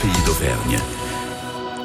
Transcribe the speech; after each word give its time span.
pays 0.00 0.24
d'Auvergne. 0.24 0.78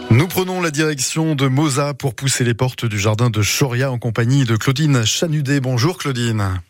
Nous 0.10 0.27
prenons 0.27 0.62
la 0.62 0.71
direction 0.71 1.35
de 1.35 1.48
Moza 1.48 1.94
pour 1.94 2.15
pousser 2.15 2.45
les 2.45 2.53
portes 2.53 2.85
du 2.85 2.98
jardin 2.98 3.30
de 3.30 3.41
Choria 3.41 3.91
en 3.91 3.98
compagnie 3.98 4.46
de 4.46 4.55
Claudine 4.55 5.05
Chanudet. 5.05 5.60
Bonjour 5.60 5.98
Claudine. 5.98 6.62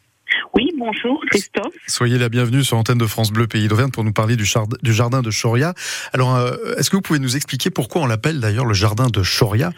Oui, 0.55 0.71
bonjour 0.77 1.23
Christophe. 1.29 1.73
Soyez 1.87 2.17
la 2.17 2.29
bienvenue 2.29 2.63
sur 2.63 2.77
l'antenne 2.77 2.97
de 2.97 3.05
France 3.05 3.31
Bleu 3.31 3.45
Pays 3.45 3.67
d'Auvergne 3.67 3.91
pour 3.91 4.03
nous 4.03 4.13
parler 4.13 4.37
du, 4.37 4.45
jardin 4.45 5.21
de 5.21 5.29
Choria. 5.29 5.73
Alors, 6.13 6.35
euh, 6.35 6.55
est-ce 6.77 6.89
que 6.89 6.95
vous 6.95 7.03
pouvez 7.03 7.19
nous 7.19 7.35
expliquer 7.35 7.69
pourquoi 7.69 8.01
on 8.01 8.07
l'appelle 8.07 8.39
d'ailleurs 8.39 8.65
le 8.65 8.73
jardin 8.73 9.07
de 9.07 9.21
Choria 9.21 9.71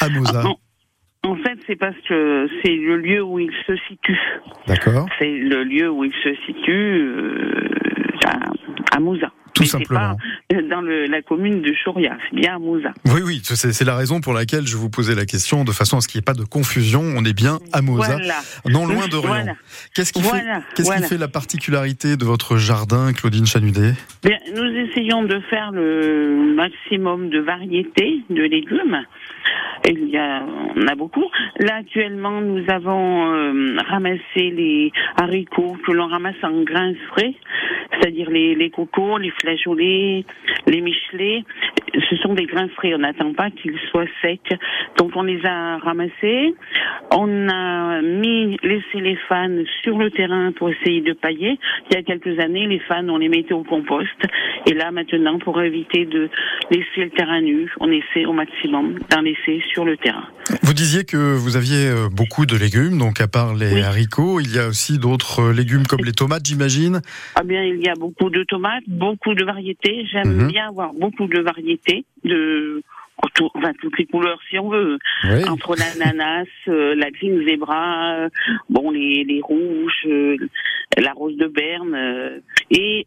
à 0.00 0.08
Moza 0.10 0.42
ah, 0.44 0.52
en 1.26 1.36
fait, 1.36 1.58
c'est 1.66 1.76
parce 1.76 1.96
que 2.06 2.48
c'est 2.62 2.76
le 2.76 2.98
lieu 2.98 3.22
où 3.22 3.38
il 3.38 3.50
se 3.66 3.74
situe. 3.88 4.20
D'accord. 4.66 5.06
C'est 5.18 5.38
le 5.38 5.64
lieu 5.64 5.90
où 5.90 6.04
il 6.04 6.12
se 6.22 6.34
situe 6.44 6.98
euh, 7.00 7.70
à, 8.26 8.96
à 8.96 9.00
Moza. 9.00 9.32
Tout 9.54 9.64
simplement. 9.64 10.16
Dans 10.50 10.82
le, 10.82 11.06
la 11.06 11.22
commune 11.22 11.62
de 11.62 11.72
Choria, 11.84 12.18
c'est 12.28 12.36
bien 12.36 12.56
à 12.56 12.58
Moza. 12.58 12.92
Oui, 13.06 13.22
oui, 13.24 13.40
c'est 13.42 13.84
la 13.84 13.96
raison 13.96 14.20
pour 14.20 14.34
laquelle 14.34 14.66
je 14.66 14.76
vous 14.76 14.90
posais 14.90 15.14
la 15.14 15.24
question, 15.24 15.64
de 15.64 15.72
façon 15.72 15.96
à 15.96 16.00
ce 16.00 16.08
qu'il 16.08 16.18
n'y 16.18 16.22
ait 16.22 16.24
pas 16.24 16.34
de 16.34 16.44
confusion. 16.44 17.00
On 17.16 17.24
est 17.24 17.32
bien 17.32 17.60
à 17.72 17.80
Moza, 17.80 18.18
non 18.68 18.86
loin 18.86 19.08
de 19.08 19.16
Rien. 19.24 19.56
Qu'est-ce 19.94 20.12
qui, 20.12 20.22
fait, 20.22 20.44
qu'est-ce 20.74 20.94
qui 20.94 21.02
fait 21.02 21.18
la 21.18 21.28
particularité 21.28 22.16
de 22.16 22.24
votre 22.24 22.56
jardin, 22.58 23.12
Claudine 23.12 23.46
Chanudet? 23.46 23.94
Bien, 24.22 24.38
Nous 24.54 24.64
essayons 24.64 25.22
de 25.22 25.40
faire 25.48 25.72
le 25.72 26.54
maximum 26.54 27.30
de 27.30 27.38
variétés 27.38 28.22
de 28.28 28.42
légumes. 28.42 29.02
Il 29.86 30.08
y 30.08 30.16
a, 30.16 30.42
on 30.76 30.86
a 30.86 30.94
beaucoup. 30.94 31.24
Là, 31.58 31.76
actuellement, 31.76 32.40
nous 32.40 32.64
avons 32.68 33.32
euh, 33.32 33.76
ramassé 33.86 34.20
les 34.36 34.92
haricots 35.16 35.76
que 35.86 35.92
l'on 35.92 36.06
ramasse 36.06 36.42
en 36.42 36.62
grains 36.62 36.94
frais, 37.08 37.34
c'est-à-dire 37.98 38.30
les, 38.30 38.54
les 38.54 38.70
les 39.18 39.30
flageolets, 39.30 40.24
les 40.66 40.80
michelets. 40.80 41.44
Ce 42.08 42.16
sont 42.16 42.34
des 42.34 42.46
grains 42.46 42.68
frais. 42.68 42.94
On 42.94 42.98
n'attend 42.98 43.32
pas 43.34 43.50
qu'ils 43.50 43.78
soient 43.90 44.06
secs. 44.22 44.58
Donc, 44.98 45.12
on 45.14 45.22
les 45.22 45.44
a 45.44 45.78
ramassés. 45.78 46.54
On 47.10 47.48
a 47.48 48.02
mis, 48.02 48.56
laissé 48.62 49.00
les 49.00 49.16
fans 49.28 49.62
sur 49.82 49.98
le 49.98 50.10
terrain 50.10 50.52
pour 50.52 50.70
essayer 50.70 51.00
de 51.00 51.12
pailler. 51.12 51.58
Il 51.90 51.96
y 51.96 51.98
a 51.98 52.02
quelques 52.02 52.38
années, 52.38 52.66
les 52.66 52.80
fans, 52.80 53.08
on 53.08 53.18
les 53.18 53.28
mettait 53.28 53.54
au 53.54 53.64
compost. 53.64 54.08
Et 54.66 54.74
là, 54.74 54.90
maintenant, 54.90 55.38
pour 55.38 55.60
éviter 55.62 56.06
de 56.06 56.28
laisser 56.70 57.04
le 57.04 57.10
terrain 57.10 57.40
nu, 57.40 57.70
on 57.80 57.90
essaie 57.90 58.24
au 58.24 58.32
maximum 58.32 58.98
d'en 59.10 59.20
laisser 59.20 59.62
sur 59.72 59.84
le 59.84 59.96
terrain. 59.96 60.24
Vous 60.62 60.74
disiez 60.74 61.04
que 61.04 61.16
vous 61.36 61.56
aviez 61.56 61.88
euh, 61.88 62.08
beaucoup 62.10 62.46
de 62.46 62.56
légumes, 62.56 62.98
donc 62.98 63.20
à 63.20 63.28
part 63.28 63.54
les 63.54 63.82
haricots, 63.82 64.40
il 64.40 64.54
y 64.54 64.58
a 64.58 64.68
aussi 64.68 64.98
d'autres 64.98 65.40
euh, 65.40 65.52
légumes 65.52 65.86
comme 65.86 66.04
les 66.04 66.12
tomates, 66.12 66.46
j'imagine 66.46 67.00
Ah 67.34 67.42
bien, 67.42 67.62
il 67.64 67.80
y 67.84 67.88
a 67.88 67.94
beaucoup 67.94 68.30
de 68.30 68.42
tomates, 68.44 68.84
beaucoup 68.86 69.34
de 69.34 69.44
variétés. 69.44 70.06
J'aime 70.10 70.34
mhm. 70.34 70.48
bien 70.48 70.68
avoir 70.68 70.92
beaucoup 70.94 71.26
de 71.26 71.40
variétés, 71.40 71.83
de 72.24 72.82
enfin 73.54 73.72
toutes 73.80 73.98
les 73.98 74.06
couleurs 74.06 74.40
si 74.50 74.58
on 74.58 74.68
veut. 74.68 74.98
Entre 75.48 75.76
l'ananas, 75.76 76.46
euh, 76.68 76.94
la 76.94 77.10
green 77.10 77.46
zebra, 77.46 78.28
bon 78.68 78.90
les, 78.90 79.24
les 79.24 79.40
rouges, 79.40 80.06
la 80.96 81.12
rose 81.12 81.36
de 81.36 81.46
Berne, 81.46 82.42
et 82.70 83.06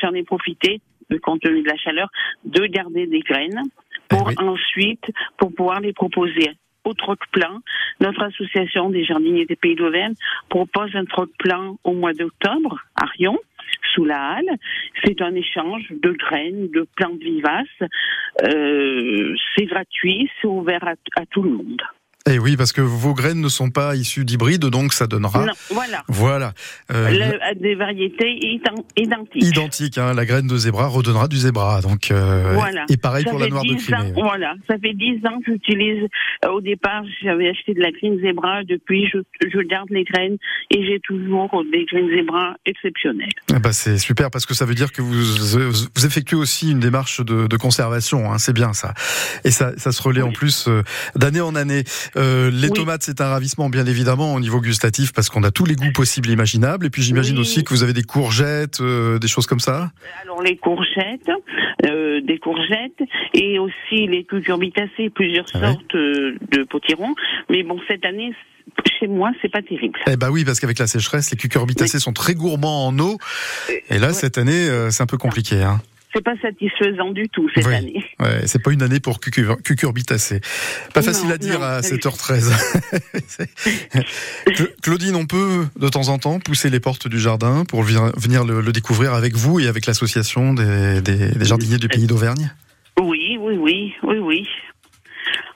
j'en 0.00 0.12
ai 0.12 0.22
profité 0.24 0.80
compte 1.16 1.40
tenu 1.40 1.62
de 1.62 1.68
la 1.68 1.76
chaleur, 1.76 2.10
de 2.44 2.66
garder 2.66 3.06
des 3.06 3.20
graines 3.20 3.62
pour 4.08 4.30
eh 4.30 4.42
ensuite 4.42 5.04
pour 5.38 5.54
pouvoir 5.54 5.80
les 5.80 5.92
proposer 5.92 6.50
au 6.84 6.94
troc 6.94 7.18
plein. 7.32 7.60
Notre 8.00 8.22
association 8.22 8.90
des 8.90 9.04
jardiniers 9.04 9.46
des 9.46 9.56
Pays 9.56 9.74
d'Auvergne 9.74 10.14
propose 10.48 10.94
un 10.94 11.04
troc 11.04 11.30
plein 11.38 11.74
au 11.84 11.92
mois 11.92 12.12
d'octobre 12.12 12.78
à 12.94 13.06
Rion 13.06 13.38
C'est 15.04 15.20
un 15.22 15.34
échange 15.34 15.86
de 15.90 16.10
graines, 16.12 16.68
de 16.70 16.86
plantes 16.96 17.20
vivaces. 17.20 17.66
Euh, 18.42 19.34
c'est 19.56 19.66
gratuit, 19.66 20.30
c'est 20.40 20.48
ouvert 20.48 20.84
à 21.16 21.26
tout 21.26 21.42
le 21.42 21.50
monde. 21.50 21.82
Eh 22.30 22.38
oui, 22.38 22.56
parce 22.56 22.72
que 22.72 22.80
vos 22.80 23.14
graines 23.14 23.40
ne 23.40 23.48
sont 23.48 23.70
pas 23.70 23.96
issues 23.96 24.24
d'hybrides, 24.24 24.66
donc 24.66 24.92
ça 24.92 25.06
donnera. 25.06 25.46
Non, 25.46 25.52
voilà. 25.70 26.04
Voilà. 26.08 26.52
Euh, 26.92 27.10
des 27.56 27.74
variétés 27.74 28.38
identiques. 28.96 29.44
Identiques. 29.44 29.98
Hein, 29.98 30.12
la 30.14 30.26
graine 30.26 30.46
de 30.46 30.56
zébra 30.56 30.88
redonnera 30.88 31.26
du 31.28 31.36
zébra. 31.36 31.80
Donc, 31.80 32.10
euh, 32.10 32.52
voilà. 32.54 32.84
Et 32.90 32.96
pareil 32.96 33.24
pour 33.24 33.38
la 33.38 33.48
noire 33.48 33.64
de 33.64 33.74
Crimée. 33.74 34.12
Voilà. 34.14 34.54
Ça 34.68 34.74
fait 34.78 34.92
10 34.92 35.26
ans 35.26 35.38
que 35.44 35.52
j'utilise. 35.52 36.06
Euh, 36.44 36.50
au 36.50 36.60
départ, 36.60 37.02
j'avais 37.22 37.48
acheté 37.48 37.72
de 37.72 37.80
la 37.80 37.90
graine 37.90 38.18
zébra. 38.20 38.62
Depuis, 38.64 39.08
je, 39.08 39.18
je 39.48 39.58
garde 39.60 39.88
les 39.90 40.04
graines 40.04 40.36
et 40.70 40.86
j'ai 40.86 41.00
toujours 41.00 41.50
des 41.72 41.86
graines 41.86 42.10
zébra 42.14 42.56
exceptionnelles. 42.66 43.28
Ben, 43.48 43.72
c'est 43.72 43.98
super 43.98 44.30
parce 44.30 44.44
que 44.44 44.54
ça 44.54 44.66
veut 44.66 44.74
dire 44.74 44.92
que 44.92 45.00
vous, 45.00 45.88
vous 45.94 46.06
effectuez 46.06 46.36
aussi 46.36 46.72
une 46.72 46.80
démarche 46.80 47.24
de, 47.24 47.46
de 47.46 47.56
conservation. 47.56 48.30
Hein, 48.30 48.38
c'est 48.38 48.52
bien 48.52 48.72
ça. 48.72 48.92
Et 49.44 49.50
ça, 49.50 49.72
ça 49.78 49.92
se 49.92 50.02
relaie 50.02 50.22
en 50.22 50.32
plus 50.32 50.68
euh, 50.68 50.82
d'année 51.16 51.40
en 51.40 51.54
année. 51.54 51.84
Euh, 52.18 52.50
les 52.50 52.70
tomates, 52.70 53.02
c'est 53.02 53.20
un 53.20 53.28
ravissement, 53.28 53.68
bien 53.70 53.86
évidemment, 53.86 54.34
au 54.34 54.40
niveau 54.40 54.60
gustatif, 54.60 55.12
parce 55.12 55.28
qu'on 55.28 55.44
a 55.44 55.50
tous 55.50 55.64
les 55.64 55.76
goûts 55.76 55.92
possibles 55.94 56.28
et 56.28 56.32
imaginables. 56.32 56.86
Et 56.86 56.90
puis 56.90 57.02
j'imagine 57.02 57.38
aussi 57.38 57.62
que 57.64 57.70
vous 57.70 57.82
avez 57.82 57.92
des 57.92 58.02
courgettes, 58.02 58.80
euh, 58.80 59.18
des 59.18 59.28
choses 59.28 59.46
comme 59.46 59.60
ça. 59.60 59.90
Alors 60.22 60.42
les 60.42 60.56
courgettes, 60.56 61.30
euh, 61.86 62.20
des 62.20 62.38
courgettes, 62.38 63.02
et 63.34 63.58
aussi 63.58 64.06
les 64.06 64.24
cucurbitacées, 64.24 65.10
plusieurs 65.14 65.46
ah 65.54 65.60
sortes 65.60 65.94
de 65.94 66.64
potirons. 66.64 67.14
Mais 67.48 67.62
bon, 67.62 67.78
cette 67.88 68.04
année, 68.04 68.34
chez 68.98 69.06
moi, 69.06 69.30
c'est 69.40 69.50
pas 69.50 69.62
terrible. 69.62 69.98
Eh 70.10 70.16
bah 70.16 70.30
oui, 70.30 70.44
parce 70.44 70.58
qu'avec 70.60 70.78
la 70.78 70.86
sécheresse, 70.86 71.30
les 71.30 71.36
cucurbitacées 71.36 72.00
sont 72.00 72.12
très 72.12 72.34
gourmands 72.34 72.88
en 72.88 72.98
eau. 72.98 73.18
Et 73.90 73.98
là, 73.98 74.12
cette 74.12 74.38
année, 74.38 74.68
c'est 74.90 75.02
un 75.02 75.06
peu 75.06 75.18
compliqué. 75.18 75.62
Hein 75.62 75.80
c'est 76.14 76.24
pas 76.24 76.36
satisfaisant 76.40 77.10
du 77.10 77.28
tout 77.28 77.48
cette 77.54 77.66
année. 77.66 78.04
Ouais, 78.20 78.46
c'est 78.46 78.60
pas 78.60 78.72
une 78.72 78.82
année 78.82 78.98
pour 78.98 79.20
cucurbitacées. 79.20 80.40
Pas 80.92 81.02
facile 81.02 81.30
à 81.30 81.38
dire 81.38 81.62
à 81.62 81.82
7h13. 81.82 82.50
Claudine, 84.82 85.14
on 85.14 85.26
peut 85.26 85.66
de 85.78 85.88
temps 85.88 86.08
en 86.08 86.18
temps 86.18 86.40
pousser 86.40 86.68
les 86.68 86.80
portes 86.80 87.06
du 87.06 87.20
jardin 87.20 87.64
pour 87.64 87.82
venir 87.82 88.44
le, 88.44 88.72
découvrir 88.72 89.14
avec 89.14 89.36
vous 89.36 89.60
et 89.60 89.68
avec 89.68 89.86
l'association 89.86 90.52
des, 90.52 91.00
des, 91.00 91.44
jardiniers 91.44 91.78
du 91.78 91.86
pays 91.86 92.08
d'Auvergne? 92.08 92.52
Oui, 93.00 93.38
oui, 93.40 93.56
oui, 93.56 93.94
oui, 94.02 94.18
oui. 94.18 94.48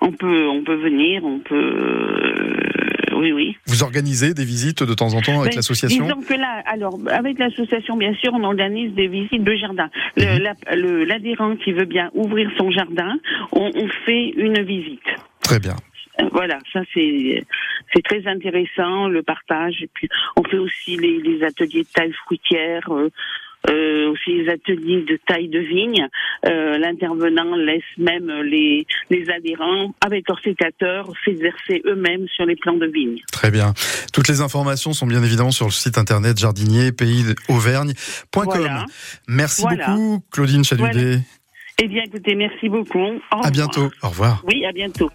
On 0.01 0.13
peut, 0.13 0.49
on 0.49 0.63
peut 0.63 0.77
venir, 0.77 1.25
on 1.25 1.41
peut 1.41 2.32
oui, 3.13 3.33
oui. 3.33 3.57
Vous 3.67 3.83
organisez 3.83 4.35
des 4.35 4.45
visites 4.45 4.83
de 4.83 4.95
temps 4.95 5.15
en 5.15 5.21
temps 5.21 5.41
avec 5.41 5.55
l'association 5.55 6.05
Disons 6.05 6.23
que 6.23 6.35
là, 6.35 6.63
alors, 6.67 6.99
avec 7.11 7.39
l'association, 7.39 7.97
bien 7.97 8.15
sûr, 8.15 8.33
on 8.35 8.45
organise 8.45 8.93
des 8.95 9.09
visites 9.09 9.45
de 9.45 9.55
jardin. 9.55 9.89
Mhm. 10.17 11.07
L'adhérent 11.07 11.57
qui 11.57 11.73
veut 11.73 11.85
bien 11.85 12.11
ouvrir 12.15 12.51
son 12.57 12.71
jardin, 12.71 13.17
on, 13.53 13.71
fait 14.07 14.31
une 14.37 14.63
visite. 14.63 15.01
Très 15.43 15.59
bien. 15.59 15.77
Voilà, 16.33 16.59
ça 16.73 16.81
c'est 16.93 17.43
c'est 17.95 18.03
très 18.03 18.27
intéressant 18.27 19.09
le 19.09 19.23
partage 19.23 19.83
et 19.83 19.89
puis 19.93 20.09
on 20.37 20.45
fait 20.45 20.59
aussi 20.59 20.97
les, 20.97 21.43
ateliers 21.43 21.83
de 21.83 21.89
taille 21.93 22.13
fruitière. 22.13 22.83
Euh, 22.91 23.09
aussi 24.23 24.43
les 24.43 24.49
ateliers 24.49 25.03
de 25.03 25.19
taille 25.27 25.49
de 25.49 25.59
vigne. 25.59 26.07
Euh, 26.47 26.79
L'intervenant 26.79 27.57
laisse 27.57 27.83
même 27.99 28.31
les, 28.43 28.87
les 29.11 29.31
adhérents, 29.31 29.95
avec 30.05 30.29
leur 30.29 30.41
sécateur, 30.41 31.11
s'exercer 31.25 31.83
eux-mêmes 31.87 32.27
sur 32.35 32.47
les 32.47 32.57
plants 32.57 32.77
de 32.77 32.87
vigne. 32.87 33.19
Très 33.33 33.51
bien. 33.51 33.75
Toutes 34.13 34.29
les 34.29 34.41
informations 34.41 34.93
sont 34.93 35.07
bien 35.07 35.23
évidemment 35.23 35.51
sur 35.51 35.67
le 35.67 35.73
site 35.73 35.99
internet 35.99 36.39
jardinier 36.39 36.93
pays 36.93 37.25
auvergne.com. 37.49 38.87
Merci 39.29 39.63
beaucoup, 39.63 40.25
Claudine 40.31 40.65
Chaludet. 40.65 41.21
Eh 41.83 41.89
bien, 41.89 42.03
écoutez, 42.05 42.35
merci 42.35 42.69
beaucoup. 42.69 43.21
à 43.31 43.51
bientôt. 43.51 43.91
Au 44.03 44.09
revoir. 44.11 44.43
Oui, 44.47 44.65
à 44.65 44.73
bientôt. 44.73 45.11